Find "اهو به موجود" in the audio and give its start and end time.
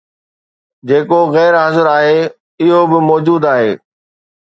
2.61-3.41